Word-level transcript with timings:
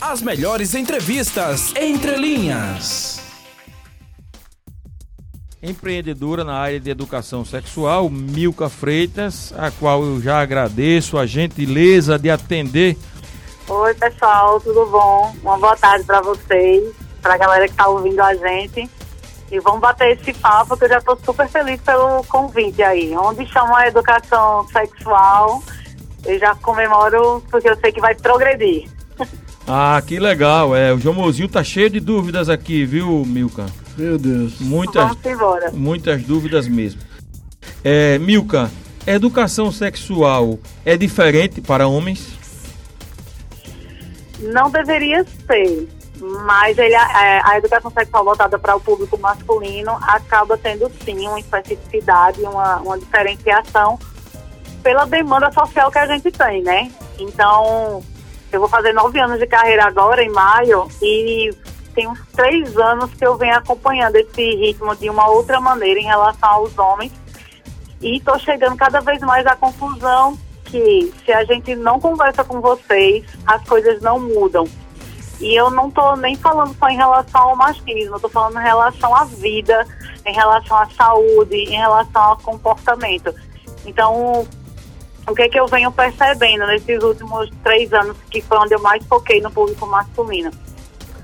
As 0.00 0.22
melhores 0.22 0.74
entrevistas 0.74 1.74
entre 1.76 2.16
linhas. 2.16 3.20
Empreendedora 5.62 6.42
na 6.42 6.54
área 6.54 6.80
de 6.80 6.88
educação 6.88 7.44
sexual, 7.44 8.08
Milka 8.08 8.70
Freitas, 8.70 9.52
a 9.58 9.70
qual 9.70 10.02
eu 10.02 10.18
já 10.18 10.40
agradeço 10.40 11.18
a 11.18 11.26
gentileza 11.26 12.18
de 12.18 12.30
atender. 12.30 12.96
Oi, 13.68 13.94
pessoal, 13.94 14.58
tudo 14.58 14.86
bom? 14.86 15.36
Uma 15.42 15.58
boa 15.58 15.76
tarde 15.76 16.06
para 16.06 16.22
vocês, 16.22 16.94
para 17.20 17.34
a 17.34 17.38
galera 17.38 17.66
que 17.66 17.72
está 17.72 17.86
ouvindo 17.86 18.20
a 18.20 18.34
gente. 18.34 18.88
E 19.52 19.60
vamos 19.60 19.80
bater 19.80 20.18
esse 20.18 20.32
papo 20.32 20.78
que 20.78 20.84
eu 20.84 20.88
já 20.88 20.98
estou 20.98 21.18
super 21.22 21.46
feliz 21.46 21.78
pelo 21.82 22.24
convite 22.24 22.82
aí. 22.82 23.14
Onde 23.14 23.46
chama 23.46 23.80
a 23.80 23.88
educação 23.88 24.66
sexual, 24.68 25.62
eu 26.24 26.38
já 26.38 26.54
comemoro 26.54 27.44
porque 27.50 27.68
eu 27.68 27.76
sei 27.76 27.92
que 27.92 28.00
vai 28.00 28.14
progredir. 28.14 28.88
Ah, 29.66 30.02
que 30.04 30.18
legal. 30.18 30.74
É, 30.74 30.92
o 30.92 30.98
João 30.98 31.14
Mozinho 31.14 31.48
tá 31.48 31.62
cheio 31.62 31.90
de 31.90 32.00
dúvidas 32.00 32.48
aqui, 32.48 32.84
viu, 32.84 33.24
Milka? 33.24 33.66
Meu 33.96 34.18
Deus. 34.18 34.60
Muitas, 34.60 35.16
muitas 35.72 36.22
dúvidas 36.22 36.66
mesmo. 36.66 37.00
É, 37.84 38.18
Milka, 38.18 38.70
educação 39.06 39.70
sexual 39.70 40.58
é 40.84 40.96
diferente 40.96 41.60
para 41.60 41.86
homens? 41.86 42.38
Não 44.40 44.70
deveria 44.70 45.24
ser, 45.46 45.88
mas 46.20 46.78
ele, 46.78 46.94
é, 46.94 47.40
a 47.44 47.58
educação 47.58 47.90
sexual 47.90 48.24
voltada 48.24 48.58
para 48.58 48.74
o 48.74 48.80
público 48.80 49.18
masculino 49.18 49.92
acaba 50.02 50.56
tendo 50.56 50.90
sim 51.04 51.26
uma 51.26 51.38
especificidade, 51.38 52.40
uma, 52.42 52.76
uma 52.76 52.98
diferenciação 52.98 53.98
pela 54.82 55.04
demanda 55.04 55.52
social 55.52 55.90
que 55.90 55.98
a 55.98 56.06
gente 56.06 56.30
tem, 56.30 56.62
né? 56.62 56.90
Então, 57.18 58.02
eu 58.52 58.60
vou 58.60 58.68
fazer 58.68 58.92
nove 58.92 59.18
anos 59.20 59.38
de 59.38 59.46
carreira 59.46 59.84
agora, 59.86 60.22
em 60.22 60.30
maio, 60.30 60.88
e 61.02 61.50
tem 61.94 62.08
uns 62.08 62.20
três 62.32 62.76
anos 62.76 63.12
que 63.14 63.24
eu 63.24 63.36
venho 63.36 63.56
acompanhando 63.56 64.16
esse 64.16 64.56
ritmo 64.56 64.94
de 64.96 65.08
uma 65.08 65.28
outra 65.28 65.60
maneira 65.60 66.00
em 66.00 66.04
relação 66.04 66.48
aos 66.48 66.76
homens. 66.78 67.12
E 68.00 68.16
estou 68.16 68.38
chegando 68.38 68.76
cada 68.76 69.00
vez 69.00 69.20
mais 69.20 69.46
à 69.46 69.54
conclusão 69.54 70.38
que 70.64 71.12
se 71.24 71.32
a 71.32 71.44
gente 71.44 71.74
não 71.74 72.00
conversa 72.00 72.44
com 72.44 72.60
vocês, 72.60 73.24
as 73.46 73.62
coisas 73.64 74.00
não 74.00 74.20
mudam. 74.20 74.66
E 75.40 75.54
eu 75.54 75.70
não 75.70 75.88
estou 75.88 76.16
nem 76.16 76.36
falando 76.36 76.76
só 76.78 76.88
em 76.88 76.96
relação 76.96 77.40
ao 77.40 77.56
machismo, 77.56 78.16
estou 78.16 78.30
falando 78.30 78.58
em 78.58 78.62
relação 78.62 79.14
à 79.14 79.24
vida, 79.24 79.86
em 80.24 80.34
relação 80.34 80.76
à 80.76 80.86
saúde, 80.90 81.56
em 81.56 81.76
relação 81.76 82.22
ao 82.22 82.36
comportamento. 82.38 83.34
Então, 83.86 84.46
o 85.30 85.34
que 85.34 85.42
é 85.42 85.48
que 85.48 85.58
eu 85.58 85.66
venho 85.66 85.92
percebendo 85.92 86.66
nesses 86.66 87.02
últimos 87.02 87.48
três 87.62 87.92
anos, 87.92 88.16
que 88.30 88.40
foi 88.42 88.58
onde 88.58 88.74
eu 88.74 88.80
mais 88.80 89.04
foquei 89.06 89.40
no 89.40 89.50
público 89.50 89.86
masculino? 89.86 90.50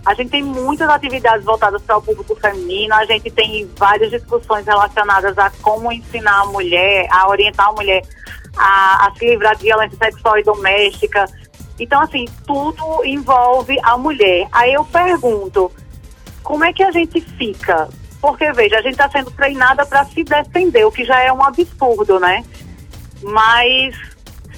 A 0.04 0.14
gente 0.14 0.30
tem 0.30 0.42
muitas 0.42 0.88
atividades 0.88 1.44
voltadas 1.44 1.82
para 1.82 1.96
o 1.96 2.02
público 2.02 2.36
feminino, 2.36 2.94
a 2.94 3.04
gente 3.04 3.28
tem 3.30 3.68
várias 3.76 4.10
discussões 4.10 4.64
relacionadas 4.64 5.36
a 5.36 5.50
como 5.60 5.90
ensinar 5.90 6.42
a 6.42 6.46
mulher, 6.46 7.08
a 7.10 7.28
orientar 7.28 7.68
a 7.68 7.72
mulher 7.72 8.02
a, 8.56 9.08
a 9.08 9.12
se 9.16 9.26
livrar 9.26 9.56
de 9.56 9.64
violência 9.64 9.98
sexual 9.98 10.38
e 10.38 10.44
doméstica. 10.44 11.26
Então, 11.78 12.00
assim, 12.00 12.24
tudo 12.46 13.04
envolve 13.04 13.76
a 13.82 13.98
mulher. 13.98 14.46
Aí 14.52 14.72
eu 14.72 14.84
pergunto, 14.84 15.70
como 16.42 16.64
é 16.64 16.72
que 16.72 16.82
a 16.82 16.92
gente 16.92 17.20
fica? 17.20 17.88
Porque, 18.20 18.50
veja, 18.52 18.78
a 18.78 18.82
gente 18.82 18.92
está 18.92 19.10
sendo 19.10 19.30
treinada 19.32 19.84
para 19.84 20.04
se 20.04 20.22
defender, 20.22 20.84
o 20.84 20.92
que 20.92 21.04
já 21.04 21.20
é 21.20 21.32
um 21.32 21.42
absurdo, 21.44 22.18
né? 22.18 22.44
Mas 23.22 23.96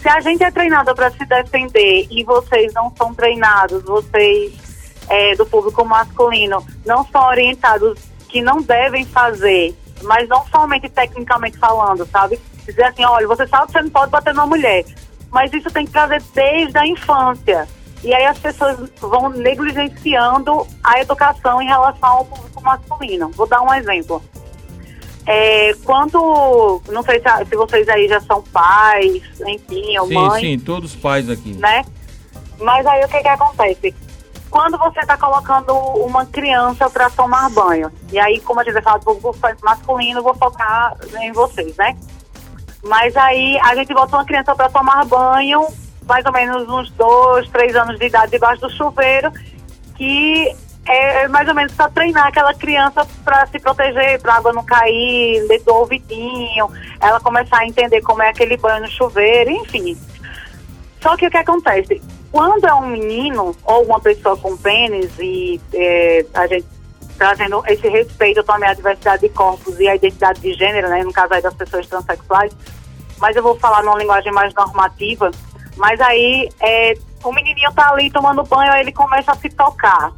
se 0.01 0.09
a 0.09 0.21
gente 0.21 0.43
é 0.43 0.51
treinada 0.51 0.95
para 0.95 1.11
se 1.11 1.25
defender 1.25 2.07
e 2.11 2.25
vocês 2.25 2.73
não 2.73 2.93
são 2.97 3.15
treinados, 3.15 3.83
vocês 3.83 4.69
é, 5.09 5.35
do 5.35 5.47
público 5.47 5.85
masculino 5.85 6.65
não 6.85 7.05
são 7.07 7.27
orientados 7.27 7.99
que 8.29 8.41
não 8.41 8.61
devem 8.63 9.05
fazer, 9.05 9.75
mas 10.03 10.29
não 10.29 10.47
somente 10.47 10.89
tecnicamente 10.89 11.59
falando, 11.59 12.07
sabe? 12.07 12.39
Dizer 12.65 12.85
assim, 12.85 13.05
olha, 13.05 13.27
você 13.27 13.47
sabe 13.47 13.67
que 13.67 13.73
você 13.73 13.83
não 13.83 13.91
pode 13.91 14.11
bater 14.11 14.35
numa 14.35 14.47
mulher, 14.47 14.85
mas 15.31 15.53
isso 15.53 15.71
tem 15.71 15.87
que 15.87 15.93
trazer 15.93 16.23
desde 16.35 16.79
a 16.79 16.87
infância. 16.87 17.67
E 18.05 18.15
aí 18.15 18.27
as 18.27 18.39
pessoas 18.39 18.79
vão 19.01 19.29
negligenciando 19.31 20.67
a 20.85 21.01
educação 21.01 21.61
em 21.61 21.67
relação 21.67 22.09
ao 22.09 22.25
público 22.25 22.63
masculino. 22.63 23.31
Vou 23.31 23.47
dar 23.47 23.61
um 23.63 23.75
exemplo. 23.75 24.23
É, 25.31 25.75
quando, 25.85 26.81
não 26.89 27.03
sei 27.03 27.21
se, 27.21 27.45
se 27.51 27.55
vocês 27.55 27.87
aí 27.91 28.09
já 28.09 28.19
são 28.23 28.43
pais, 28.45 29.23
enfim, 29.47 29.99
ou 29.99 30.09
sim, 30.09 30.15
mães, 30.15 30.41
sim, 30.41 30.59
todos 30.59 30.97
pais 30.97 31.29
aqui. 31.29 31.53
né? 31.53 31.85
Mas 32.59 32.87
aí 32.87 33.05
o 33.05 33.09
que 33.09 33.21
que 33.21 33.29
acontece? 33.29 33.95
Quando 34.49 34.79
você 34.79 35.01
está 35.01 35.19
colocando 35.19 35.75
uma 35.75 36.25
criança 36.25 36.89
para 36.89 37.11
tomar 37.11 37.51
banho, 37.51 37.93
e 38.11 38.19
aí, 38.19 38.41
como 38.41 38.61
a 38.61 38.65
gente 38.65 38.73
vai 38.73 38.83
falar 38.83 38.97
do 38.97 39.05
público 39.05 39.37
masculino, 39.63 40.23
vou 40.23 40.35
focar 40.35 40.97
em 41.21 41.31
vocês, 41.33 41.77
né? 41.77 41.95
Mas 42.83 43.15
aí 43.15 43.59
a 43.59 43.75
gente 43.75 43.93
bota 43.93 44.17
uma 44.17 44.25
criança 44.25 44.55
para 44.55 44.71
tomar 44.71 45.05
banho, 45.05 45.67
mais 46.07 46.25
ou 46.25 46.33
menos 46.33 46.67
uns 46.67 46.91
dois, 46.93 47.47
três 47.51 47.77
anos 47.77 47.99
de 47.99 48.07
idade 48.07 48.31
debaixo 48.31 48.63
do 48.63 48.71
chuveiro, 48.71 49.31
que 49.95 50.57
é 50.89 51.29
mais 51.29 51.47
ou 51.49 51.55
menos 51.55 51.73
para 51.75 51.91
treinar 51.91 52.27
aquela 52.29 52.55
criança 52.55 53.07
para 53.25 53.47
se 53.47 53.59
proteger, 53.59 54.21
para 54.21 54.35
a 54.35 54.37
água 54.39 54.53
não 54.53 54.65
cair 54.65 55.47
do 55.65 55.75
ouvidinho, 55.75 56.71
ela 57.01 57.21
começar 57.21 57.59
a 57.59 57.67
entender 57.67 58.01
como 58.03 58.23
é 58.23 58.31
aquele 58.31 58.57
banho 58.57 58.83
no 58.83 58.91
chuveiro, 58.91 59.51
enfim. 59.51 59.97
Só 61.01 61.17
que 61.17 61.27
o 61.27 61.31
que 61.31 61.37
acontece? 61.37 62.03
Quando 62.33 62.67
é 62.67 62.75
um 62.75 62.89
menino 62.89 63.55
ou 63.65 63.85
uma 63.85 64.01
pessoa 64.01 64.37
com 64.37 64.57
pênis 64.57 65.11
e 65.19 65.61
é, 65.75 66.25
a 66.35 66.47
gente 66.47 66.67
trazendo 67.19 67.63
esse 67.67 67.89
respeito 67.89 68.43
também 68.45 68.71
à 68.71 68.75
diversidade 68.75 69.23
de 69.23 69.29
corpos 69.31 69.79
e 69.81 69.89
à 69.89 69.97
identidade 69.97 70.41
de 70.41 70.55
gênero, 70.55 70.89
né, 70.89 71.03
no 71.03 71.13
caso 71.13 71.35
aí 71.35 71.43
das 71.43 71.55
pessoas 71.55 71.87
transexuais, 71.89 72.57
mas 73.19 73.37
eu 73.37 73.43
vou 73.43 73.59
falar 73.59 73.83
numa 73.83 73.99
linguagem 73.99 74.33
mais 74.33 74.55
normativa, 74.55 75.31
mas 75.77 76.01
aí 76.01 76.49
é, 76.61 76.95
o 77.25 77.33
menininho 77.33 77.73
tá 77.73 77.91
ali 77.91 78.11
tomando 78.11 78.45
banho, 78.45 78.73
aí 78.73 78.83
ele 78.83 78.93
começa 78.93 79.33
a 79.33 79.35
se 79.35 79.49
tocar. 79.51 80.13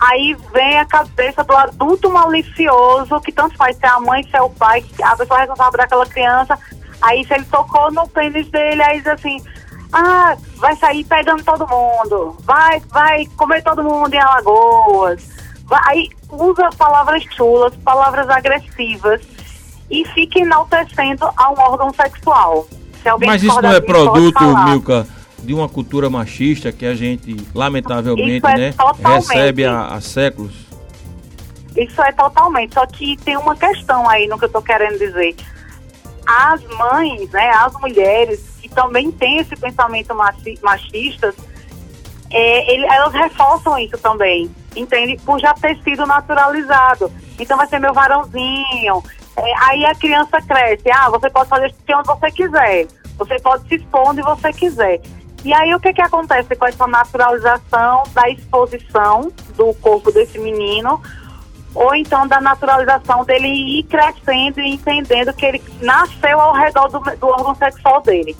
Aí 0.00 0.34
vem 0.52 0.78
a 0.78 0.84
cabeça 0.86 1.44
do 1.44 1.54
adulto 1.54 2.10
malicioso, 2.10 3.20
que 3.20 3.30
tanto 3.30 3.54
faz 3.56 3.76
ser 3.76 3.86
a 3.86 4.00
mãe, 4.00 4.22
se 4.22 4.34
é 4.34 4.40
o 4.40 4.48
pai, 4.48 4.82
a 5.02 5.14
pessoa 5.14 5.40
responsável 5.40 5.72
por 5.72 5.80
aquela 5.80 6.06
criança. 6.06 6.58
Aí 7.02 7.24
se 7.26 7.34
ele 7.34 7.44
tocou 7.44 7.92
no 7.92 8.08
pênis 8.08 8.48
dele, 8.48 8.82
aí 8.82 8.98
diz 8.98 9.06
assim, 9.08 9.42
ah, 9.92 10.36
vai 10.56 10.74
sair 10.76 11.04
pegando 11.04 11.44
todo 11.44 11.68
mundo, 11.68 12.36
vai, 12.44 12.80
vai 12.88 13.26
comer 13.36 13.62
todo 13.62 13.84
mundo 13.84 14.14
em 14.14 14.18
Alagoas. 14.18 15.28
Vai, 15.64 15.80
aí 15.86 16.08
usa 16.30 16.70
palavras 16.78 17.22
chulas, 17.34 17.74
palavras 17.76 18.28
agressivas 18.30 19.20
e 19.90 20.04
fica 20.06 20.40
enaltecendo 20.40 21.28
a 21.36 21.50
um 21.50 21.58
órgão 21.58 21.92
sexual. 21.92 22.66
Se 23.02 23.08
alguém 23.08 23.28
Mas 23.28 23.42
isso 23.42 23.60
não 23.60 23.72
é 23.72 23.80
produto. 23.80 24.44
Milka, 24.64 25.06
de 25.42 25.54
uma 25.54 25.68
cultura 25.68 26.08
machista 26.10 26.70
que 26.72 26.84
a 26.86 26.94
gente, 26.94 27.36
lamentavelmente, 27.54 28.46
é 28.46 28.56
né, 28.56 28.72
totalmente. 28.72 29.28
recebe 29.28 29.64
há, 29.64 29.86
há 29.86 30.00
séculos? 30.00 30.52
Isso 31.76 32.00
é 32.02 32.12
totalmente. 32.12 32.74
Só 32.74 32.86
que 32.86 33.16
tem 33.18 33.36
uma 33.36 33.56
questão 33.56 34.08
aí 34.08 34.26
no 34.26 34.38
que 34.38 34.44
eu 34.44 34.48
estou 34.48 34.62
querendo 34.62 34.98
dizer. 34.98 35.34
As 36.26 36.62
mães, 36.76 37.30
né, 37.30 37.50
as 37.50 37.72
mulheres 37.80 38.40
que 38.60 38.68
também 38.68 39.10
têm 39.10 39.38
esse 39.38 39.56
pensamento 39.56 40.14
machi- 40.14 40.58
machista, 40.62 41.34
é, 42.30 42.72
ele- 42.74 42.86
elas 42.86 43.12
reforçam 43.12 43.78
isso 43.78 43.96
também, 43.98 44.50
entende? 44.76 45.16
Por 45.24 45.40
já 45.40 45.54
ter 45.54 45.76
sido 45.82 46.06
naturalizado. 46.06 47.10
Então 47.38 47.56
vai 47.56 47.66
ser 47.66 47.78
meu 47.78 47.92
varãozinho. 47.94 49.02
É, 49.36 49.42
aí 49.68 49.84
a 49.86 49.94
criança 49.94 50.40
cresce. 50.42 50.90
Ah, 50.92 51.08
você 51.08 51.30
pode 51.30 51.48
fazer 51.48 51.66
isso 51.68 51.76
onde 51.96 52.06
você 52.06 52.30
quiser. 52.30 52.86
Você 53.16 53.38
pode 53.40 53.68
se 53.68 53.74
expor 53.76 54.10
onde 54.10 54.22
você 54.22 54.52
quiser. 54.52 55.00
E 55.44 55.52
aí 55.54 55.74
o 55.74 55.80
que, 55.80 55.92
que 55.92 56.02
acontece 56.02 56.54
com 56.54 56.66
essa 56.66 56.86
naturalização 56.86 58.02
da 58.12 58.28
exposição 58.28 59.32
do 59.56 59.72
corpo 59.74 60.12
desse 60.12 60.38
menino 60.38 61.00
ou 61.74 61.94
então 61.94 62.26
da 62.26 62.40
naturalização 62.40 63.24
dele 63.24 63.48
ir 63.48 63.84
crescendo 63.84 64.60
e 64.60 64.74
entendendo 64.74 65.32
que 65.32 65.46
ele 65.46 65.62
nasceu 65.80 66.40
ao 66.40 66.54
redor 66.54 66.88
do, 66.88 66.98
do 67.16 67.26
órgão 67.28 67.54
sexual 67.54 68.02
dele. 68.02 68.36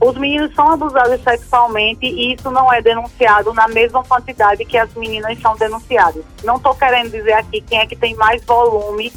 Os 0.00 0.16
meninos 0.16 0.54
são 0.54 0.70
abusados 0.70 1.22
sexualmente 1.22 2.06
e 2.06 2.32
isso 2.32 2.50
não 2.50 2.72
é 2.72 2.80
denunciado 2.80 3.52
na 3.52 3.68
mesma 3.68 4.02
quantidade 4.02 4.64
que 4.64 4.78
as 4.78 4.92
meninas 4.94 5.38
são 5.40 5.54
denunciadas. 5.56 6.24
Não 6.42 6.56
estou 6.56 6.74
querendo 6.74 7.10
dizer 7.10 7.34
aqui 7.34 7.60
quem 7.60 7.78
é 7.78 7.86
que 7.86 7.96
tem 7.96 8.14
mais 8.14 8.42
volume, 8.44 9.12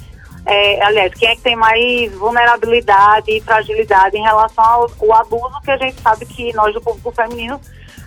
é, 0.45 0.83
aliás, 0.83 1.13
quem 1.13 1.29
é 1.29 1.35
que 1.35 1.41
tem 1.41 1.55
mais 1.55 2.11
vulnerabilidade 2.13 3.31
e 3.31 3.41
fragilidade 3.41 4.17
em 4.17 4.21
relação 4.21 4.63
ao, 4.63 4.91
ao 5.01 5.13
abuso 5.13 5.61
que 5.63 5.71
a 5.71 5.77
gente 5.77 6.01
sabe 6.01 6.25
que 6.25 6.53
nós 6.53 6.73
do 6.73 6.81
público 6.81 7.11
feminino, 7.11 7.59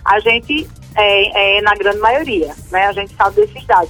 a 0.05 0.19
gente 0.19 0.69
é, 0.95 1.57
é 1.57 1.61
na 1.61 1.73
grande 1.75 1.99
maioria, 1.99 2.55
né? 2.71 2.87
A 2.87 2.93
gente 2.93 3.15
sabe 3.15 3.41
desses 3.41 3.65
dados. 3.65 3.89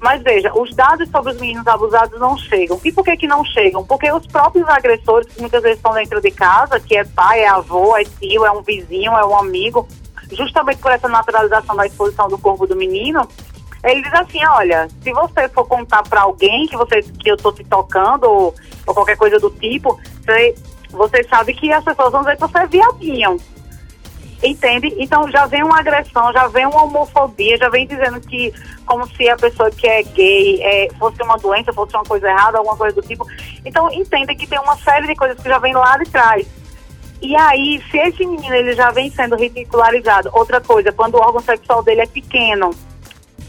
Mas 0.00 0.22
veja, 0.22 0.52
os 0.54 0.74
dados 0.74 1.08
sobre 1.10 1.32
os 1.32 1.40
meninos 1.40 1.66
abusados 1.66 2.18
não 2.18 2.36
chegam. 2.36 2.78
E 2.84 2.92
por 2.92 3.04
que, 3.04 3.16
que 3.16 3.26
não 3.26 3.44
chegam? 3.44 3.84
Porque 3.84 4.10
os 4.12 4.26
próprios 4.26 4.68
agressores, 4.68 5.26
que 5.32 5.40
muitas 5.40 5.62
vezes 5.62 5.78
estão 5.78 5.94
dentro 5.94 6.20
de 6.20 6.30
casa, 6.30 6.80
que 6.80 6.96
é 6.96 7.04
pai, 7.04 7.40
é 7.40 7.48
avô, 7.48 7.96
é 7.96 8.04
tio, 8.04 8.44
é 8.44 8.50
um 8.50 8.60
vizinho, 8.60 9.12
é 9.12 9.24
um 9.24 9.38
amigo, 9.38 9.88
justamente 10.32 10.78
por 10.78 10.90
essa 10.90 11.08
naturalização 11.08 11.76
da 11.76 11.86
exposição 11.86 12.28
do 12.28 12.36
corpo 12.36 12.66
do 12.66 12.76
menino, 12.76 13.26
ele 13.84 14.02
diz 14.02 14.14
assim, 14.14 14.44
olha, 14.46 14.88
se 15.02 15.12
você 15.12 15.48
for 15.50 15.66
contar 15.66 16.02
para 16.02 16.22
alguém 16.22 16.66
que 16.66 16.76
você 16.76 17.02
que 17.02 17.30
eu 17.30 17.36
tô 17.36 17.52
te 17.52 17.62
tocando 17.64 18.24
ou, 18.24 18.54
ou 18.86 18.94
qualquer 18.94 19.16
coisa 19.16 19.38
do 19.38 19.50
tipo, 19.50 19.98
você, 20.24 20.54
você 20.90 21.22
sabe 21.24 21.52
que 21.54 21.70
as 21.70 21.84
pessoas 21.84 22.10
vão 22.10 22.22
dizer 22.22 22.36
que 22.36 22.40
você 22.40 22.58
é 22.58 22.66
viadinho. 22.66 23.36
Entende? 24.42 24.94
Então 24.98 25.30
já 25.30 25.46
vem 25.46 25.62
uma 25.62 25.78
agressão, 25.78 26.32
já 26.32 26.46
vem 26.48 26.66
uma 26.66 26.84
homofobia, 26.84 27.56
já 27.56 27.68
vem 27.68 27.86
dizendo 27.86 28.20
que 28.20 28.52
como 28.84 29.06
se 29.14 29.28
a 29.28 29.36
pessoa 29.36 29.70
que 29.70 29.86
é 29.86 30.02
gay 30.02 30.62
é, 30.62 30.88
fosse 30.98 31.22
uma 31.22 31.36
doença, 31.36 31.72
fosse 31.72 31.94
uma 31.94 32.04
coisa 32.04 32.28
errada, 32.28 32.58
alguma 32.58 32.76
coisa 32.76 32.94
do 32.94 33.06
tipo. 33.06 33.26
Então 33.64 33.90
entende 33.92 34.34
que 34.34 34.46
tem 34.46 34.58
uma 34.58 34.76
série 34.76 35.06
de 35.06 35.14
coisas 35.14 35.40
que 35.40 35.48
já 35.48 35.58
vem 35.58 35.74
lá 35.74 35.96
de 35.98 36.10
trás. 36.10 36.46
E 37.22 37.34
aí, 37.36 37.82
se 37.90 37.96
esse 37.96 38.26
menino 38.26 38.54
ele 38.54 38.74
já 38.74 38.90
vem 38.90 39.10
sendo 39.10 39.36
ridicularizado, 39.36 40.28
outra 40.32 40.60
coisa, 40.60 40.92
quando 40.92 41.14
o 41.14 41.20
órgão 41.20 41.40
sexual 41.40 41.82
dele 41.82 42.02
é 42.02 42.06
pequeno, 42.06 42.70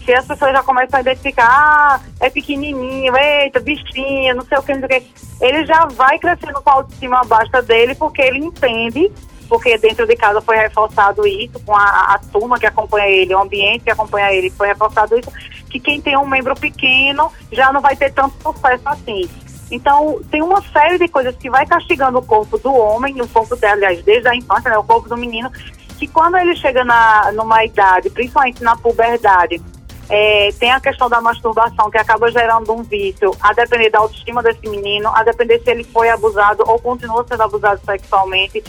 se 0.06 0.14
as 0.14 0.26
pessoas 0.26 0.52
já 0.52 0.64
começam 0.64 0.98
a 0.98 1.02
identificar, 1.02 1.48
ah, 1.50 2.00
é 2.20 2.30
pequenininho, 2.30 3.14
eita, 3.18 3.60
bichinha, 3.60 4.36
não 4.36 4.46
sei 4.46 4.58
o 4.58 4.64
que, 4.64 4.74
não 4.74 4.88
sei 4.88 4.98
o 4.98 5.02
que, 5.02 5.14
ele 5.42 5.66
já 5.66 5.86
vai 5.88 6.20
crescendo 6.20 6.62
com 6.62 6.70
a 6.70 6.74
autoestima 6.74 7.24
baixa 7.26 7.62
dele, 7.62 7.96
porque 7.96 8.22
ele 8.22 8.40
entende 8.40 9.12
porque 9.48 9.78
dentro 9.78 10.08
de 10.08 10.16
casa 10.16 10.42
foi 10.42 10.58
reforçado 10.58 11.26
isso, 11.28 11.60
com 11.60 11.76
a, 11.76 12.16
a, 12.16 12.20
turma 12.32 12.60
que 12.60 12.66
acompanha 12.66 13.08
ele, 13.08 13.36
o 13.36 13.40
ambiente 13.40 13.84
que 13.84 13.92
acompanha 13.92 14.34
ele, 14.34 14.50
foi 14.50 14.68
reforçado 14.68 15.18
isso, 15.18 15.32
que 15.70 15.80
quem 15.80 16.02
tem 16.02 16.18
um 16.18 16.26
membro 16.26 16.56
pequeno 16.56 17.32
já 17.52 17.72
não 17.72 17.82
vai 17.82 17.96
ter 17.96 18.12
tanto 18.12 18.34
sucesso 18.42 18.90
assim. 18.90 19.30
Então, 19.72 20.20
tem 20.30 20.42
uma 20.42 20.62
série 20.72 20.98
de 20.98 21.08
coisas 21.08 21.36
que 21.36 21.50
vai 21.50 21.66
castigando 21.66 22.20
o 22.20 22.24
corpo 22.24 22.58
do 22.58 22.74
homem, 22.74 23.20
o 23.22 23.28
corpo 23.28 23.56
dele, 23.56 23.74
aliás, 23.74 24.04
desde 24.04 24.28
a 24.28 24.36
infância, 24.36 24.70
né, 24.70 24.78
o 24.78 24.84
corpo 24.84 25.10
do 25.10 25.18
menino, 25.18 25.52
que 25.98 26.08
quando 26.08 26.38
ele 26.38 26.56
chega 26.56 26.84
na, 26.84 27.32
numa 27.32 27.64
idade, 27.64 28.10
principalmente 28.10 28.64
na 28.64 28.76
puberdade, 28.76 29.62
é, 30.10 30.50
tem 30.60 30.72
a 30.72 30.80
questão 30.80 31.10
da 31.10 31.20
masturbação, 31.20 31.90
que 31.90 31.98
acaba 31.98 32.30
gerando 32.32 32.72
um 32.72 32.84
vício, 32.84 33.36
a 33.42 33.54
depender 33.54 33.90
da 33.90 34.00
autoestima 34.00 34.44
desse 34.44 34.68
menino, 34.70 35.10
a 35.14 35.24
depender 35.24 35.60
se 35.60 35.72
ele 35.72 35.84
foi 35.84 36.10
abusado 36.10 36.64
ou 36.68 36.80
continua 36.80 37.26
sendo 37.28 37.44
abusado 37.44 37.82
sexualmente, 37.84 38.64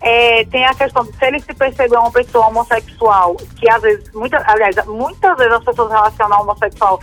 é, 0.00 0.44
tem 0.44 0.64
a 0.64 0.74
questão 0.74 1.04
de 1.04 1.16
se 1.16 1.24
ele 1.24 1.40
se 1.40 1.52
perceber 1.52 1.96
uma 1.96 2.12
pessoa 2.12 2.46
homossexual, 2.46 3.34
que 3.56 3.68
às 3.68 3.82
vezes, 3.82 4.12
muita, 4.12 4.42
aliás, 4.46 4.76
muitas 4.86 5.36
vezes 5.36 5.52
as 5.52 5.64
pessoas 5.64 5.90
relacionam 5.90 6.42
homossexual, 6.42 7.00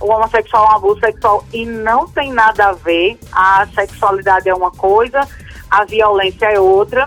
o 0.00 0.10
homossexual 0.10 0.64
a 0.64 0.72
um 0.72 0.76
abuso 0.76 1.00
sexual 1.00 1.44
e 1.52 1.66
não 1.66 2.08
tem 2.08 2.32
nada 2.32 2.68
a 2.68 2.72
ver. 2.72 3.18
A 3.32 3.66
sexualidade 3.74 4.48
é 4.48 4.54
uma 4.54 4.70
coisa, 4.70 5.20
a 5.70 5.84
violência 5.84 6.46
é 6.46 6.58
outra. 6.58 7.06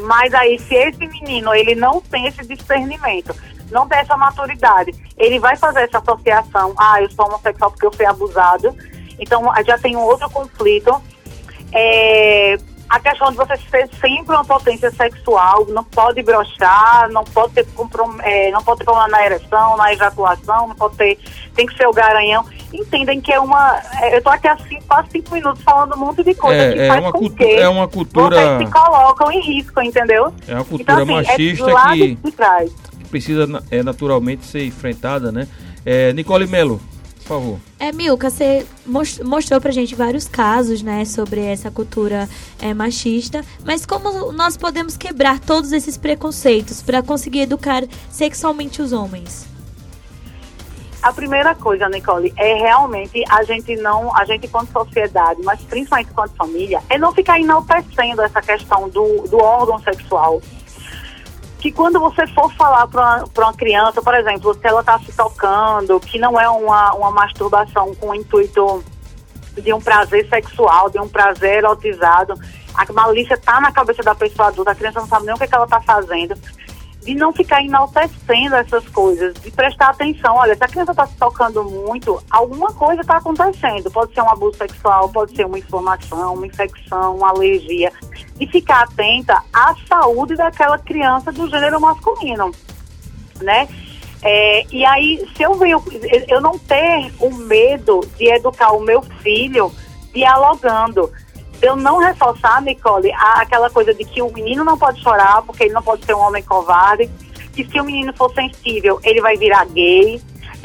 Mas 0.00 0.32
aí, 0.32 0.58
se 0.58 0.74
esse 0.74 1.06
menino 1.06 1.54
ele 1.54 1.74
não 1.74 2.00
tem 2.00 2.26
esse 2.26 2.46
discernimento, 2.46 3.34
não 3.72 3.88
tem 3.88 3.98
essa 3.98 4.16
maturidade, 4.16 4.92
ele 5.16 5.38
vai 5.38 5.56
fazer 5.56 5.80
essa 5.82 5.98
associação, 5.98 6.74
ah, 6.78 7.00
eu 7.00 7.10
sou 7.10 7.26
homossexual 7.26 7.70
porque 7.70 7.86
eu 7.86 7.92
fui 7.92 8.06
abusado. 8.06 8.76
Então 9.18 9.44
já 9.64 9.78
tem 9.78 9.96
um 9.96 10.02
outro 10.02 10.28
conflito. 10.30 11.00
É, 11.72 12.58
a 12.92 13.00
questão 13.00 13.30
de 13.30 13.38
você 13.38 13.56
ser 13.70 13.88
sempre 13.98 14.34
uma 14.34 14.44
potência 14.44 14.90
sexual, 14.90 15.64
não 15.70 15.82
pode 15.82 16.22
brochar, 16.22 17.10
não 17.10 17.24
pode 17.24 17.54
ter, 17.54 17.66
é, 18.22 18.50
não 18.50 18.62
pode 18.62 18.80
ter 18.80 18.84
problema 18.84 19.08
na 19.08 19.24
ereção, 19.24 19.78
na 19.78 19.94
ejaculação, 19.94 20.68
não 20.68 20.74
pode 20.74 20.96
ter, 20.96 21.18
tem 21.54 21.64
que 21.64 21.74
ser 21.74 21.86
o 21.86 21.92
garanhão. 21.92 22.44
Entendem 22.70 23.18
que 23.18 23.32
é 23.32 23.40
uma. 23.40 23.80
É, 23.98 24.14
eu 24.14 24.18
estou 24.18 24.30
aqui 24.30 24.46
assim, 24.46 24.78
quase 24.86 25.08
cinco 25.10 25.32
minutos 25.32 25.62
falando 25.62 25.94
um 25.94 26.00
monte 26.00 26.22
de 26.22 26.34
coisa 26.34 26.62
é, 26.62 26.72
que 26.72 26.80
é 26.80 26.88
faz 26.88 27.00
uma 27.00 27.12
com 27.12 27.30
que 27.30 27.44
é 27.44 27.68
uma 27.68 27.88
cultura- 27.88 28.36
vocês 28.36 28.68
se 28.68 28.72
colocam 28.74 29.32
em 29.32 29.40
risco, 29.40 29.80
entendeu? 29.80 30.34
É 30.46 30.54
uma 30.54 30.64
cultura 30.64 31.02
então, 31.02 31.18
assim, 31.18 31.28
machista 31.28 31.70
é 31.70 32.14
de 32.14 32.32
trás. 32.32 32.72
que 32.72 32.91
precisa 33.12 33.46
é, 33.70 33.82
naturalmente 33.82 34.44
ser 34.46 34.64
enfrentada, 34.64 35.30
né? 35.30 35.46
É, 35.84 36.12
Nicole 36.14 36.46
Melo, 36.46 36.80
por 37.18 37.26
favor. 37.28 37.58
É, 37.78 37.92
Milka, 37.92 38.30
você 38.30 38.66
mos- 38.86 39.18
mostrou 39.18 39.60
pra 39.60 39.70
gente 39.70 39.94
vários 39.94 40.26
casos, 40.26 40.82
né, 40.82 41.04
sobre 41.04 41.40
essa 41.44 41.70
cultura 41.70 42.26
é, 42.60 42.72
machista, 42.72 43.44
mas 43.64 43.84
como 43.84 44.32
nós 44.32 44.56
podemos 44.56 44.96
quebrar 44.96 45.38
todos 45.38 45.72
esses 45.72 45.98
preconceitos 45.98 46.80
para 46.82 47.02
conseguir 47.02 47.40
educar 47.40 47.84
sexualmente 48.10 48.80
os 48.80 48.92
homens? 48.92 49.46
A 51.02 51.12
primeira 51.12 51.54
coisa, 51.54 51.88
Nicole, 51.88 52.32
é 52.36 52.54
realmente 52.54 53.24
a 53.28 53.42
gente 53.42 53.74
não, 53.76 54.16
a 54.16 54.24
gente 54.24 54.46
enquanto 54.46 54.70
sociedade, 54.72 55.40
mas 55.42 55.60
principalmente 55.62 56.10
enquanto 56.10 56.32
família, 56.36 56.80
é 56.88 56.96
não 56.96 57.12
ficar 57.12 57.38
enaltecendo 57.40 58.22
essa 58.22 58.40
questão 58.40 58.88
do, 58.88 59.26
do 59.28 59.36
órgão 59.38 59.80
sexual. 59.80 60.40
Que 61.62 61.70
quando 61.70 62.00
você 62.00 62.26
for 62.26 62.52
falar 62.54 62.88
para 62.88 63.24
uma 63.38 63.54
criança, 63.54 64.02
por 64.02 64.12
exemplo, 64.16 64.52
se 64.52 64.66
ela 64.66 64.80
está 64.80 64.98
se 64.98 65.12
tocando, 65.12 66.00
que 66.00 66.18
não 66.18 66.38
é 66.38 66.48
uma, 66.48 66.92
uma 66.92 67.12
masturbação 67.12 67.94
com 67.94 68.08
o 68.08 68.14
intuito 68.16 68.82
de 69.54 69.72
um 69.72 69.80
prazer 69.80 70.28
sexual, 70.28 70.90
de 70.90 70.98
um 70.98 71.08
prazer 71.08 71.58
erotizado, 71.58 72.34
a 72.74 72.92
malícia 72.92 73.34
está 73.34 73.60
na 73.60 73.70
cabeça 73.70 74.02
da 74.02 74.12
pessoa 74.12 74.48
adulta, 74.48 74.72
a 74.72 74.74
criança 74.74 74.98
não 74.98 75.06
sabe 75.06 75.26
nem 75.26 75.36
o 75.36 75.38
que, 75.38 75.44
é 75.44 75.46
que 75.46 75.54
ela 75.54 75.64
está 75.64 75.80
fazendo 75.80 76.34
de 77.04 77.14
não 77.14 77.32
ficar 77.32 77.62
enaltecendo 77.62 78.54
essas 78.56 78.88
coisas, 78.88 79.34
de 79.34 79.50
prestar 79.50 79.90
atenção. 79.90 80.36
Olha, 80.36 80.56
se 80.56 80.64
a 80.64 80.68
criança 80.68 80.92
está 80.92 81.06
se 81.06 81.16
tocando 81.16 81.64
muito, 81.64 82.22
alguma 82.30 82.72
coisa 82.72 83.00
está 83.00 83.16
acontecendo. 83.16 83.90
Pode 83.90 84.14
ser 84.14 84.22
um 84.22 84.30
abuso 84.30 84.56
sexual, 84.56 85.08
pode 85.08 85.34
ser 85.34 85.46
uma 85.46 85.58
inflamação, 85.58 86.34
uma 86.34 86.46
infecção, 86.46 87.16
uma 87.16 87.30
alergia. 87.30 87.92
E 88.40 88.46
ficar 88.46 88.82
atenta 88.82 89.42
à 89.52 89.74
saúde 89.88 90.34
daquela 90.34 90.78
criança 90.78 91.30
do 91.30 91.48
gênero 91.48 91.80
masculino, 91.80 92.50
né? 93.40 93.68
É, 94.22 94.64
e 94.70 94.84
aí, 94.84 95.28
se 95.36 95.42
eu 95.42 95.54
venho, 95.54 95.82
eu 96.28 96.40
não 96.40 96.56
ter 96.58 97.12
o 97.18 97.34
medo 97.34 98.00
de 98.16 98.32
educar 98.32 98.72
o 98.72 98.80
meu 98.80 99.02
filho 99.20 99.72
dialogando, 100.14 101.10
eu 101.60 101.74
não 101.74 101.98
reforçar, 101.98 102.60
Nicole, 102.62 103.12
aquela 103.12 103.70
coisa 103.70 103.94
de 103.94 104.04
que 104.04 104.22
o 104.22 104.32
menino 104.32 104.64
não 104.64 104.78
pode 104.78 105.00
chorar 105.00 105.42
porque 105.42 105.64
ele 105.64 105.72
não 105.72 105.82
pode 105.82 106.04
ser 106.04 106.14
um 106.14 106.20
homem 106.20 106.42
covarde, 106.42 107.10
que 107.54 107.64
se 107.64 107.80
o 107.80 107.84
menino 107.84 108.12
for 108.14 108.32
sensível, 108.34 109.00
ele 109.02 109.20
vai 109.20 109.36
virar 109.36 109.64
gay. 109.66 110.20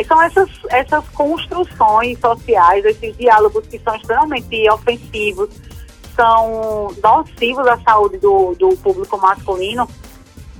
São 0.07 0.21
essas, 0.21 0.49
essas 0.69 1.07
construções 1.09 2.19
sociais, 2.19 2.85
esses 2.85 3.17
diálogos 3.17 3.65
que 3.67 3.79
são 3.79 3.95
extremamente 3.95 4.69
ofensivos, 4.69 5.49
são 6.17 6.87
nocivos 7.01 7.65
à 7.67 7.77
saúde 7.79 8.17
do, 8.17 8.55
do 8.55 8.75
público 8.77 9.17
masculino, 9.17 9.87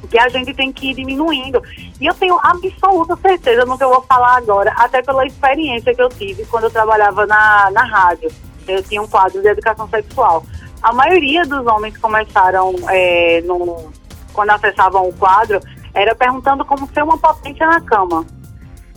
que 0.09 0.17
a 0.17 0.29
gente 0.29 0.53
tem 0.53 0.71
que 0.71 0.91
ir 0.91 0.93
diminuindo. 0.93 1.61
E 1.99 2.05
eu 2.05 2.13
tenho 2.13 2.39
absoluta 2.41 3.17
certeza 3.17 3.65
no 3.65 3.77
que 3.77 3.83
eu 3.83 3.89
vou 3.89 4.01
falar 4.03 4.37
agora, 4.37 4.71
até 4.77 5.01
pela 5.01 5.25
experiência 5.25 5.93
que 5.93 6.01
eu 6.01 6.09
tive 6.09 6.45
quando 6.45 6.65
eu 6.65 6.71
trabalhava 6.71 7.25
na, 7.25 7.71
na 7.71 7.83
rádio. 7.83 8.31
Eu 8.67 8.83
tinha 8.83 9.01
um 9.01 9.07
quadro 9.07 9.41
de 9.41 9.47
educação 9.47 9.89
sexual. 9.89 10.45
A 10.81 10.93
maioria 10.93 11.43
dos 11.43 11.65
homens 11.65 11.97
começaram, 11.97 12.75
é, 12.89 13.41
no, 13.41 13.91
quando 14.31 14.51
acessavam 14.51 15.09
o 15.09 15.13
quadro, 15.13 15.59
era 15.93 16.13
perguntando 16.13 16.63
como 16.63 16.87
ser 16.93 17.03
uma 17.03 17.17
potência 17.17 17.65
na 17.65 17.81
cama. 17.81 18.25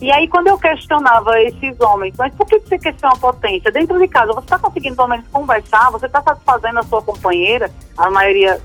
E 0.01 0.11
aí, 0.11 0.27
quando 0.27 0.47
eu 0.47 0.57
questionava 0.57 1.39
esses 1.43 1.79
homens, 1.79 2.15
mas 2.17 2.33
por 2.33 2.47
que 2.47 2.57
você 2.59 2.79
quer 2.79 2.95
ser 2.97 3.05
uma 3.05 3.17
potência? 3.17 3.71
Dentro 3.71 3.99
de 3.99 4.07
casa, 4.07 4.33
você 4.33 4.45
está 4.45 4.57
conseguindo 4.57 4.95
pelo 4.95 5.09
menos 5.09 5.27
conversar? 5.27 5.91
Você 5.91 6.07
está 6.07 6.23
satisfazendo 6.23 6.79
a 6.79 6.83
sua 6.83 7.03
companheira? 7.03 7.69
A 7.95 8.09
maioria 8.09 8.59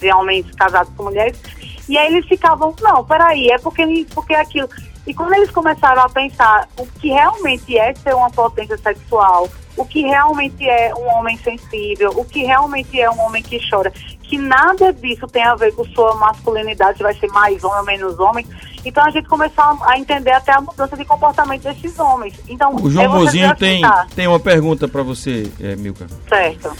de 0.00 0.12
homens 0.12 0.50
casados 0.52 0.90
com 0.96 1.04
mulheres. 1.04 1.38
E 1.86 1.98
aí 1.98 2.14
eles 2.14 2.26
ficavam, 2.26 2.74
não, 2.80 3.04
peraí, 3.04 3.50
é 3.50 3.58
porque, 3.58 4.06
porque 4.14 4.34
aquilo. 4.34 4.68
E 5.06 5.12
quando 5.12 5.34
eles 5.34 5.50
começaram 5.50 6.02
a 6.02 6.08
pensar 6.08 6.66
o 6.78 6.86
que 6.86 7.08
realmente 7.08 7.78
é 7.78 7.94
ser 7.94 8.14
uma 8.14 8.30
potência 8.30 8.76
sexual, 8.78 9.48
o 9.76 9.84
que 9.84 10.02
realmente 10.02 10.68
é 10.68 10.94
um 10.94 11.06
homem 11.16 11.36
sensível, 11.38 12.12
o 12.16 12.24
que 12.24 12.44
realmente 12.44 13.00
é 13.00 13.10
um 13.10 13.20
homem 13.20 13.42
que 13.42 13.58
chora, 13.70 13.92
que 14.28 14.36
nada 14.36 14.92
disso 14.92 15.26
tem 15.26 15.42
a 15.42 15.54
ver 15.54 15.72
com 15.74 15.84
sua 15.86 16.14
masculinidade, 16.16 17.02
vai 17.02 17.14
ser 17.14 17.28
mais 17.28 17.64
homem 17.64 17.78
ou 17.78 17.84
menos 17.86 18.18
homem. 18.18 18.46
Então 18.84 19.04
a 19.04 19.10
gente 19.10 19.26
começou 19.26 19.64
a 19.82 19.98
entender 19.98 20.32
até 20.32 20.52
a 20.52 20.60
mudança 20.60 20.96
de 20.96 21.04
comportamento 21.04 21.62
desses 21.62 21.98
homens. 21.98 22.34
Então, 22.48 22.76
O 22.76 22.90
João 22.90 23.08
Mozinho 23.08 23.54
tem, 23.56 23.82
tem 24.14 24.26
uma 24.26 24.38
pergunta 24.38 24.86
para 24.86 25.02
você, 25.02 25.50
é, 25.60 25.74
Milka. 25.76 26.06
Certo. 26.28 26.70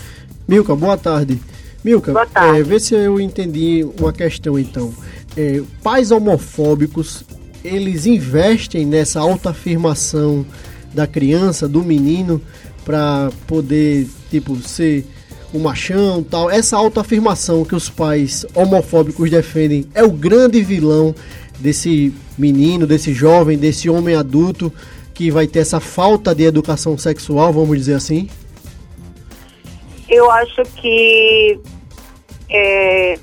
Milka, 0.47 0.76
boa 0.76 0.97
tarde. 0.97 1.40
Milka, 1.83 2.12
Boa 2.12 2.26
tarde. 2.26 2.61
é, 2.61 2.62
vê 2.62 2.81
se 2.81 2.95
eu 2.95 3.21
entendi 3.21 3.87
uma 3.99 4.12
questão 4.12 4.59
então. 4.59 4.93
É, 5.37 5.62
pais 5.83 6.11
homofóbicos, 6.11 7.25
eles 7.64 8.05
investem 8.05 8.85
nessa 8.85 9.21
autoafirmação 9.21 10.45
da 10.93 11.07
criança, 11.07 11.69
do 11.69 11.83
menino, 11.83 12.43
para 12.85 13.31
poder, 13.47 14.09
tipo, 14.31 14.57
ser 14.57 15.07
o 15.52 15.59
machão 15.59 16.23
tal. 16.23 16.50
Essa 16.50 16.76
autoafirmação 16.76 17.64
que 17.64 17.75
os 17.75 17.88
pais 17.88 18.45
homofóbicos 18.55 19.31
defendem 19.31 19.87
é 19.95 20.02
o 20.02 20.11
grande 20.11 20.62
vilão 20.62 21.14
desse 21.59 22.14
menino, 22.37 22.87
desse 22.87 23.12
jovem, 23.12 23.59
desse 23.59 23.88
homem 23.90 24.14
adulto 24.14 24.73
que 25.14 25.31
vai 25.31 25.47
ter 25.47 25.61
essa 25.61 25.81
falta 25.81 26.33
de 26.33 26.45
educação 26.45 26.97
sexual, 26.97 27.52
vamos 27.52 27.76
dizer 27.76 27.95
assim. 27.95 28.28
Eu 30.09 30.31
acho 30.31 30.62
que 30.76 31.59
é, 32.49 33.19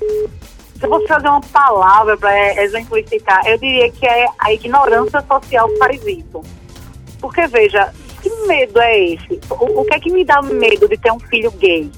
se 0.78 0.84
eu 0.84 0.90
fosse 0.90 1.06
fazer 1.08 1.28
uma 1.28 1.40
palavra 1.40 2.16
para 2.16 2.62
exemplificar, 2.62 3.40
eu 3.46 3.58
diria 3.58 3.90
que 3.90 4.06
é 4.06 4.26
a 4.38 4.52
ignorância 4.52 5.24
social 5.26 5.68
que 5.70 5.78
faz 5.78 6.06
isso. 6.06 6.42
Porque, 7.18 7.46
veja, 7.46 7.90
que 8.22 8.28
medo 8.46 8.78
é 8.78 9.04
esse? 9.14 9.40
O, 9.50 9.80
o 9.80 9.84
que 9.86 9.94
é 9.94 10.00
que 10.00 10.12
me 10.12 10.22
dá 10.22 10.42
medo 10.42 10.86
de 10.86 10.98
ter 10.98 11.10
um 11.10 11.18
filho 11.18 11.50
gay? 11.52 11.90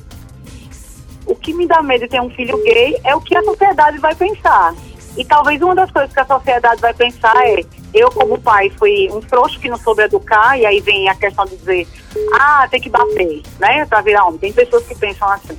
O 1.29 1.37
que 1.37 1.53
me 1.53 1.67
dá 1.67 1.83
medo 1.83 2.01
de 2.01 2.09
ter 2.09 2.23
um 2.23 2.31
filho 2.31 2.57
gay 2.65 2.99
é 3.05 3.15
o 3.15 3.21
que 3.21 3.37
a 3.37 3.43
sociedade 3.43 3.99
vai 3.99 4.15
pensar. 4.15 4.75
E 5.17 5.25
talvez 5.25 5.61
uma 5.61 5.75
das 5.75 5.91
coisas 5.91 6.13
que 6.13 6.21
a 6.21 6.25
sociedade 6.25 6.81
vai 6.81 6.95
pensar 6.95 7.37
é: 7.47 7.63
eu, 7.93 8.11
como 8.11 8.41
pai, 8.41 8.71
fui 8.71 9.11
um 9.13 9.21
frouxo 9.21 9.61
que 9.61 9.69
não 9.69 9.77
soube 9.77 10.03
educar, 10.03 10.59
e 10.59 10.65
aí 10.65 10.81
vem 10.81 11.09
a 11.09 11.15
questão 11.15 11.45
de 11.45 11.57
dizer, 11.57 11.87
ah, 12.33 12.67
tem 12.71 12.81
que 12.81 12.89
bater, 12.89 13.43
né, 13.59 13.85
para 13.85 14.01
virar 14.01 14.25
homem. 14.25 14.39
Tem 14.39 14.53
pessoas 14.53 14.87
que 14.87 14.95
pensam 14.95 15.29
assim. 15.31 15.59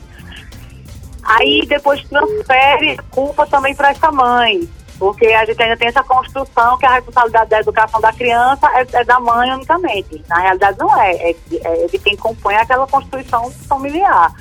Aí 1.23 1.65
depois 1.67 2.03
transfere 2.05 2.97
culpa 3.11 3.45
também 3.45 3.75
para 3.75 3.91
essa 3.91 4.11
mãe, 4.11 4.67
porque 4.97 5.27
a 5.27 5.45
gente 5.45 5.61
ainda 5.61 5.77
tem 5.77 5.89
essa 5.89 6.03
construção 6.03 6.77
que 6.77 6.85
a 6.85 6.93
responsabilidade 6.95 7.49
da 7.49 7.59
educação 7.59 8.01
da 8.01 8.11
criança 8.11 8.67
é, 8.73 8.87
é 8.91 9.03
da 9.03 9.19
mãe 9.19 9.51
unicamente. 9.51 10.23
Na 10.27 10.39
realidade 10.39 10.79
não 10.79 10.99
é, 10.99 11.31
é, 11.31 11.35
é 11.63 11.87
de 11.87 11.99
quem 11.99 12.15
compõe 12.15 12.55
aquela 12.55 12.87
construção 12.87 13.51
familiar. 13.67 14.33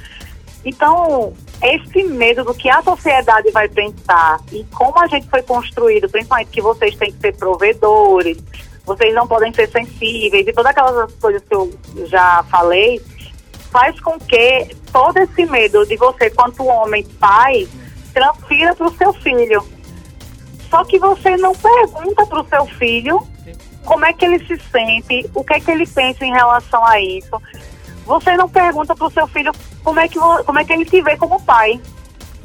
Então, 0.69 1.33
esse 1.63 2.05
medo 2.05 2.45
do 2.45 2.53
que 2.53 2.69
a 2.69 2.83
sociedade 2.83 3.51
vai 3.53 3.67
pensar 3.71 4.39
e 4.53 4.63
como 4.65 5.01
a 5.01 5.07
gente 5.07 5.27
foi 5.29 5.41
construído, 5.41 6.11
principalmente 6.11 6.51
que 6.51 6.61
vocês 6.61 6.95
têm 6.95 7.11
que 7.11 7.19
ser 7.21 7.35
provedores, 7.37 8.37
vocês 8.85 9.15
não 9.15 9.27
podem 9.27 9.53
ser 9.55 9.67
sensíveis 9.71 10.47
e 10.47 10.53
todas 10.53 10.71
aquelas 10.71 11.11
coisas 11.15 11.43
que 11.43 11.55
eu 11.55 11.73
já 12.05 12.45
falei, 12.51 13.01
faz 13.71 13.99
com 14.01 14.19
que 14.19 14.77
todo 14.93 15.17
esse 15.17 15.47
medo 15.47 15.87
de 15.87 15.97
você, 15.97 16.29
quanto 16.29 16.67
homem, 16.67 17.03
pai, 17.19 17.67
transfira 18.13 18.75
para 18.77 18.89
o 18.89 18.95
seu 18.95 19.15
filho. 19.15 19.67
Só 20.69 20.85
que 20.85 20.99
você 20.99 21.35
não 21.39 21.55
pergunta 21.55 22.27
para 22.27 22.43
o 22.43 22.47
seu 22.47 22.67
filho 22.77 23.27
como 23.87 24.05
é 24.05 24.13
que 24.13 24.27
ele 24.27 24.39
se 24.41 24.61
sente, 24.71 25.31
o 25.35 25.43
que 25.43 25.55
é 25.55 25.61
que 25.61 25.71
ele 25.71 25.87
pensa 25.87 26.27
em 26.27 26.33
relação 26.33 26.85
a 26.85 27.01
isso. 27.01 27.41
Você 28.05 28.37
não 28.37 28.51
pergunta 28.51 28.95
para 28.95 29.07
o 29.07 29.11
seu 29.11 29.27
filho 29.29 29.51
como 29.83 30.01
é, 30.01 30.09
que, 30.09 30.19
como 30.19 30.59
é 30.59 30.65
que 30.65 30.73
ele 30.73 30.89
se 30.89 31.01
vê 31.03 31.17
como 31.17 31.41
pai. 31.43 31.81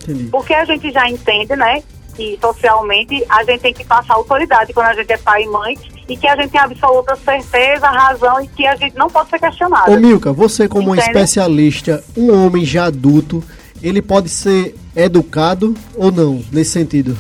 Entendi. 0.04 0.26
Porque 0.26 0.54
a 0.54 0.66
gente 0.66 0.92
já 0.92 1.10
entende, 1.10 1.56
né, 1.56 1.84
que 2.16 2.38
socialmente 2.40 3.24
a 3.30 3.44
gente 3.44 3.62
tem 3.62 3.74
que 3.74 3.86
passar 3.86 4.14
autoridade 4.16 4.74
quando 4.74 4.88
a 4.88 4.94
gente 4.94 5.12
é 5.12 5.18
pai 5.18 5.44
e 5.44 5.48
mãe 5.48 5.78
e 6.08 6.18
que 6.18 6.28
a 6.28 6.36
gente 6.36 6.52
tem 6.52 6.60
absoluta 6.60 7.16
certeza, 7.16 7.88
razão 7.88 8.42
e 8.42 8.48
que 8.48 8.68
a 8.68 8.76
gente 8.76 8.96
não 8.96 9.10
pode 9.10 9.30
ser 9.30 9.40
questionado. 9.40 9.92
Ô 9.92 9.98
Milka, 9.98 10.32
você 10.32 10.68
como 10.68 10.96
especialista, 10.96 12.04
um 12.16 12.46
homem 12.46 12.66
já 12.66 12.86
adulto, 12.86 13.44
ele 13.82 14.02
pode 14.02 14.30
ser 14.30 14.76
educado 14.96 15.74
ou 15.96 16.12
não, 16.12 16.44
nesse 16.52 16.72
sentido? 16.72 17.18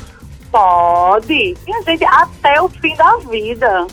Pode. 0.51 1.33
E 1.33 1.73
a 1.73 1.81
gente, 1.81 2.03
até 2.05 2.61
o 2.61 2.69
fim 2.69 2.95
da 2.95 3.17
vida. 3.29 3.87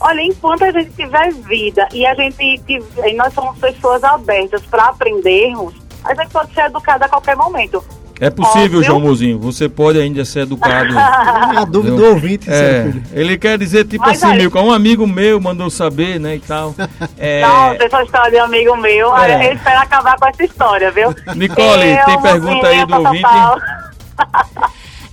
Olha, 0.00 0.22
enquanto 0.22 0.64
a 0.64 0.70
gente 0.70 0.90
tiver 0.92 1.32
vida 1.32 1.88
e 1.92 2.06
a 2.06 2.14
gente 2.14 2.58
tiver, 2.66 3.08
e 3.08 3.14
nós 3.14 3.32
somos 3.34 3.58
pessoas 3.58 4.02
abertas 4.04 4.62
para 4.66 4.84
aprendermos, 4.86 5.74
a 6.04 6.14
gente 6.14 6.30
pode 6.30 6.54
ser 6.54 6.66
educado 6.66 7.04
a 7.04 7.08
qualquer 7.08 7.36
momento. 7.36 7.82
É 8.20 8.30
possível, 8.30 8.78
Óbvio. 8.78 8.82
João 8.82 9.00
Mozinho. 9.00 9.38
Você 9.38 9.68
pode 9.68 9.98
ainda 10.00 10.24
ser 10.24 10.40
educado. 10.40 10.92
a 10.98 11.64
dúvida 11.64 11.96
do 11.96 12.04
ouvinte, 12.04 12.50
é, 12.50 12.92
Ele 13.12 13.38
quer 13.38 13.56
dizer, 13.56 13.86
tipo 13.86 14.04
Mas 14.04 14.22
assim, 14.22 14.34
Milka, 14.36 14.60
um 14.60 14.72
amigo 14.72 15.06
meu 15.06 15.40
mandou 15.40 15.70
saber, 15.70 16.18
né, 16.18 16.36
e 16.36 16.40
tal. 16.40 16.74
É... 17.16 17.42
Não, 17.42 17.72
essa 17.72 18.02
história 18.02 18.30
de 18.30 18.38
amigo 18.38 18.76
meu. 18.76 19.16
É. 19.16 19.48
Eu 19.48 19.54
espero 19.54 19.80
acabar 19.80 20.16
com 20.18 20.26
essa 20.26 20.44
história, 20.44 20.90
viu? 20.90 21.14
Nicole, 21.34 21.90
eu, 21.90 22.04
tem 22.04 22.22
pergunta 22.22 22.66
aí 22.66 22.86
do 22.86 22.94
ouvinte? 22.96 23.24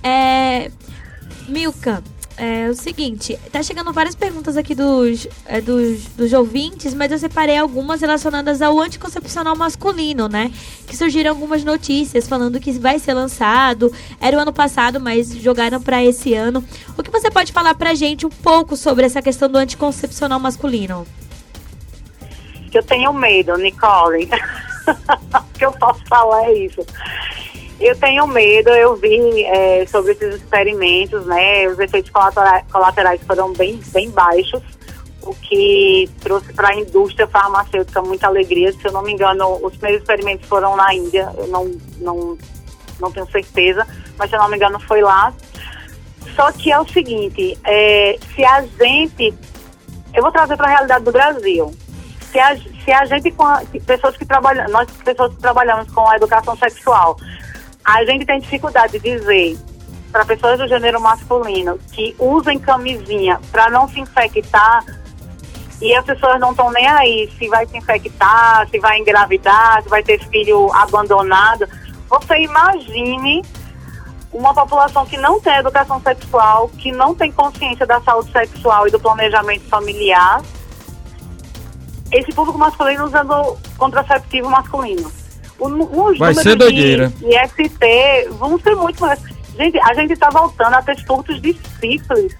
é... 0.02 0.70
Milka, 1.48 2.02
é 2.36 2.68
o 2.68 2.74
seguinte, 2.74 3.38
tá 3.50 3.62
chegando 3.62 3.92
várias 3.92 4.14
perguntas 4.14 4.56
aqui 4.56 4.74
dos, 4.74 5.26
é, 5.46 5.60
dos, 5.60 6.04
dos 6.08 6.32
ouvintes, 6.32 6.92
mas 6.92 7.10
eu 7.10 7.18
separei 7.18 7.56
algumas 7.56 8.00
relacionadas 8.00 8.60
ao 8.60 8.78
anticoncepcional 8.78 9.56
masculino, 9.56 10.28
né? 10.28 10.52
Que 10.86 10.96
surgiram 10.96 11.30
algumas 11.30 11.64
notícias 11.64 12.28
falando 12.28 12.60
que 12.60 12.72
vai 12.72 12.98
ser 12.98 13.14
lançado. 13.14 13.90
Era 14.20 14.36
o 14.36 14.40
ano 14.40 14.52
passado, 14.52 15.00
mas 15.00 15.34
jogaram 15.34 15.80
para 15.80 16.04
esse 16.04 16.34
ano. 16.34 16.62
O 16.96 17.02
que 17.02 17.10
você 17.10 17.30
pode 17.30 17.52
falar 17.52 17.74
pra 17.74 17.94
gente 17.94 18.26
um 18.26 18.30
pouco 18.30 18.76
sobre 18.76 19.06
essa 19.06 19.22
questão 19.22 19.48
do 19.48 19.56
anticoncepcional 19.56 20.38
masculino? 20.38 21.06
Eu 22.72 22.82
tenho 22.82 23.12
medo, 23.14 23.56
Nicole. 23.56 24.28
o 24.86 25.58
que 25.58 25.64
eu 25.64 25.72
posso 25.72 26.04
falar 26.06 26.44
é 26.50 26.52
isso. 26.52 26.84
Eu 27.78 27.94
tenho 27.96 28.26
medo, 28.26 28.70
eu 28.70 28.96
vi 28.96 29.44
é, 29.44 29.86
sobre 29.86 30.12
esses 30.12 30.36
experimentos, 30.36 31.26
né? 31.26 31.68
Os 31.68 31.78
efeitos 31.78 32.10
colaterais 32.72 33.20
foram 33.26 33.52
bem, 33.52 33.78
bem 33.92 34.10
baixos, 34.10 34.62
o 35.22 35.34
que 35.34 36.08
trouxe 36.20 36.52
para 36.54 36.68
a 36.68 36.74
indústria 36.74 37.26
farmacêutica 37.26 38.00
muita 38.00 38.28
alegria. 38.28 38.72
Se 38.72 38.86
eu 38.86 38.92
não 38.92 39.02
me 39.02 39.12
engano, 39.12 39.58
os 39.62 39.76
primeiros 39.76 40.02
experimentos 40.02 40.48
foram 40.48 40.74
na 40.74 40.94
Índia, 40.94 41.30
eu 41.36 41.48
não, 41.48 41.70
não, 41.98 42.38
não 42.98 43.12
tenho 43.12 43.30
certeza, 43.30 43.86
mas 44.16 44.30
se 44.30 44.36
eu 44.36 44.40
não 44.40 44.48
me 44.48 44.56
engano 44.56 44.80
foi 44.80 45.02
lá. 45.02 45.34
Só 46.34 46.50
que 46.52 46.72
é 46.72 46.80
o 46.80 46.88
seguinte, 46.88 47.58
é, 47.64 48.18
se 48.34 48.44
a 48.44 48.62
gente. 48.62 49.34
Eu 50.14 50.22
vou 50.22 50.32
trazer 50.32 50.56
para 50.56 50.66
a 50.66 50.70
realidade 50.70 51.04
do 51.04 51.12
Brasil. 51.12 51.74
Se 52.32 52.38
a, 52.38 52.56
se 52.56 52.92
a 52.92 53.04
gente, 53.04 53.34
pessoas 53.86 54.16
que 54.16 54.24
trabalham, 54.24 54.68
nós 54.70 54.90
pessoas 55.04 55.34
que 55.34 55.40
trabalhamos 55.40 55.92
com 55.92 56.08
a 56.08 56.16
educação 56.16 56.56
sexual, 56.56 57.16
a 57.86 58.04
gente 58.04 58.26
tem 58.26 58.40
dificuldade 58.40 58.98
de 58.98 59.16
dizer 59.16 59.56
para 60.10 60.24
pessoas 60.24 60.58
do 60.58 60.66
gênero 60.66 61.00
masculino 61.00 61.78
que 61.92 62.16
usem 62.18 62.58
camisinha 62.58 63.40
para 63.52 63.70
não 63.70 63.88
se 63.88 64.00
infectar 64.00 64.84
e 65.80 65.94
as 65.94 66.04
pessoas 66.04 66.40
não 66.40 66.50
estão 66.50 66.70
nem 66.72 66.86
aí 66.88 67.30
se 67.38 67.46
vai 67.48 67.64
se 67.66 67.76
infectar, 67.76 68.68
se 68.68 68.80
vai 68.80 68.98
engravidar, 68.98 69.82
se 69.84 69.88
vai 69.88 70.02
ter 70.02 70.18
filho 70.28 70.72
abandonado. 70.74 71.68
Você 72.08 72.40
imagine 72.40 73.44
uma 74.32 74.52
população 74.52 75.06
que 75.06 75.16
não 75.16 75.40
tem 75.40 75.54
educação 75.56 76.00
sexual, 76.00 76.68
que 76.70 76.90
não 76.90 77.14
tem 77.14 77.30
consciência 77.30 77.86
da 77.86 78.00
saúde 78.00 78.32
sexual 78.32 78.88
e 78.88 78.90
do 78.90 78.98
planejamento 78.98 79.68
familiar, 79.68 80.42
esse 82.10 82.32
público 82.32 82.58
masculino 82.58 83.04
usando 83.04 83.56
contraceptivo 83.76 84.48
masculino. 84.50 85.25
Os 85.58 86.18
Vai 86.18 86.34
ser 86.34 86.54
doideira. 86.56 87.12
De 87.18 87.26
IST 87.26 88.28
vão 88.38 88.58
ser 88.60 88.74
muito 88.76 89.00
mais. 89.00 89.20
Gente, 89.56 89.78
a 89.80 89.94
gente 89.94 90.12
está 90.12 90.28
voltando 90.28 90.74
a 90.74 90.82
ter 90.82 90.98
surtos 91.00 91.40
de 91.40 91.56
sífilis. 91.80 92.36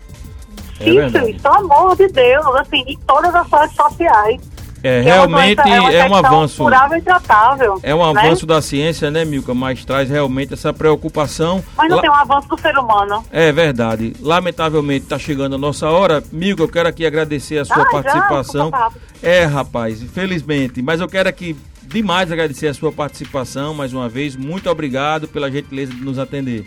É 0.78 0.84
sífilis, 0.84 1.40
pelo 1.40 1.54
amor 1.54 1.96
de 1.96 2.08
Deus, 2.08 2.46
assim, 2.56 2.84
em 2.86 2.98
todas 3.06 3.34
as 3.34 3.50
redes 3.50 3.74
sociais. 3.74 4.40
É, 4.82 5.00
realmente 5.00 5.60
é, 5.62 5.96
é, 5.96 6.08
um 6.08 6.14
avanço. 6.14 6.62
Curável 6.62 6.98
e 6.98 7.02
tratável, 7.02 7.80
é 7.82 7.94
um 7.94 8.12
né? 8.12 8.20
avanço 8.20 8.46
da 8.46 8.62
ciência, 8.62 9.10
né, 9.10 9.24
Milka? 9.24 9.52
Mas 9.52 9.84
traz 9.84 10.08
realmente 10.08 10.54
essa 10.54 10.72
preocupação. 10.72 11.64
Mas 11.76 11.88
não 11.88 11.96
La... 11.96 12.02
tem 12.02 12.10
um 12.10 12.14
avanço 12.14 12.48
do 12.48 12.60
ser 12.60 12.76
humano. 12.78 13.24
É 13.32 13.50
verdade. 13.50 14.12
Lamentavelmente 14.20 15.04
está 15.04 15.18
chegando 15.18 15.56
a 15.56 15.58
nossa 15.58 15.88
hora. 15.88 16.22
Milka, 16.30 16.62
eu 16.62 16.68
quero 16.68 16.88
aqui 16.88 17.04
agradecer 17.04 17.58
a 17.58 17.64
sua 17.64 17.82
ah, 17.82 17.90
participação. 17.90 18.70
Já? 18.70 18.90
É, 19.22 19.44
rapaz, 19.44 20.02
infelizmente. 20.02 20.80
Mas 20.82 21.00
eu 21.00 21.08
quero 21.08 21.28
aqui 21.28 21.56
demais 21.86 22.30
agradecer 22.30 22.68
a 22.68 22.74
sua 22.74 22.92
participação 22.92 23.74
mais 23.74 23.92
uma 23.92 24.08
vez. 24.08 24.36
Muito 24.36 24.68
obrigado 24.68 25.28
pela 25.28 25.50
gentileza 25.50 25.92
de 25.92 26.02
nos 26.02 26.18
atender. 26.18 26.64